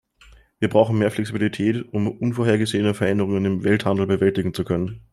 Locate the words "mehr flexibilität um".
0.97-2.07